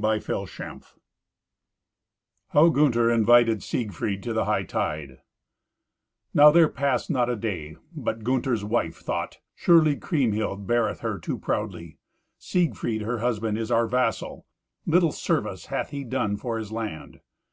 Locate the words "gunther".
2.68-3.10